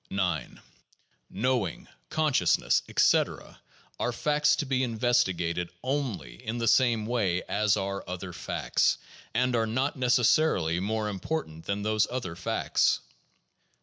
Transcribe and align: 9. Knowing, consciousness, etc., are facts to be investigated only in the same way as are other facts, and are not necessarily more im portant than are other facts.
9. 0.09 0.59
Knowing, 1.29 1.87
consciousness, 2.09 2.81
etc., 2.89 3.61
are 3.99 4.11
facts 4.11 4.55
to 4.55 4.65
be 4.65 4.81
investigated 4.81 5.69
only 5.83 6.43
in 6.43 6.57
the 6.57 6.67
same 6.67 7.05
way 7.05 7.43
as 7.43 7.77
are 7.77 8.03
other 8.07 8.33
facts, 8.33 8.97
and 9.35 9.55
are 9.55 9.67
not 9.67 9.97
necessarily 9.99 10.79
more 10.79 11.07
im 11.07 11.19
portant 11.19 11.65
than 11.65 11.85
are 11.85 11.99
other 12.09 12.35
facts. 12.35 13.01